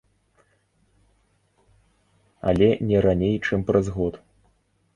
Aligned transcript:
Але 2.53 2.69
не 2.93 2.97
раней 3.07 3.35
чым 3.45 3.59
праз 3.71 3.85
год. 3.99 4.13